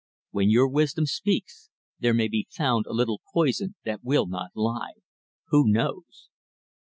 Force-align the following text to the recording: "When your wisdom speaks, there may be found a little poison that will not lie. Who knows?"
"When 0.31 0.49
your 0.49 0.67
wisdom 0.67 1.05
speaks, 1.05 1.69
there 1.99 2.15
may 2.15 2.27
be 2.27 2.47
found 2.49 2.87
a 2.87 2.91
little 2.91 3.21
poison 3.35 3.75
that 3.85 4.03
will 4.03 4.25
not 4.25 4.49
lie. 4.55 4.93
Who 5.49 5.69
knows?" 5.71 6.29